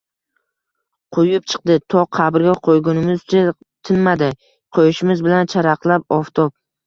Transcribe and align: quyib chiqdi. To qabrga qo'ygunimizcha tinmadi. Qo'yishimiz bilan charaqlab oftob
quyib 1.17 1.43
chiqdi. 1.53 1.75
To 1.93 2.05
qabrga 2.19 2.55
qo'ygunimizcha 2.69 3.43
tinmadi. 3.89 4.31
Qo'yishimiz 4.79 5.23
bilan 5.27 5.53
charaqlab 5.55 6.19
oftob 6.21 6.57